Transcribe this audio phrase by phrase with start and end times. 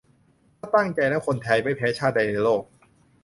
[0.57, 2.63] ถ้าตั้งใจแล้ว คนไทย ไม่แพ้ชาติใดในโลก!